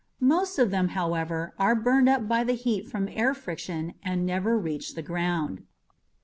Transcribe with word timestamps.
Most 0.19 0.57
of 0.57 0.71
them, 0.71 0.87
however, 0.97 1.53
are 1.59 1.75
burned 1.75 2.09
up 2.09 2.27
by 2.27 2.43
the 2.43 2.55
heat 2.55 2.89
from 2.89 3.07
air 3.09 3.35
friction 3.35 3.93
and 4.01 4.25
never 4.25 4.57
reach 4.57 4.95
the 4.95 5.03
ground. 5.03 5.61